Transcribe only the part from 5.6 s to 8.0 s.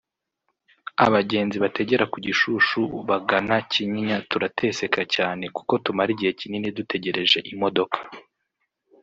tumara igihe kinini dutegereje imodoka